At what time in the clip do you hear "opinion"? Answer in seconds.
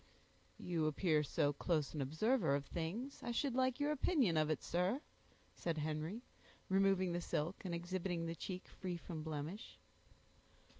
3.91-4.35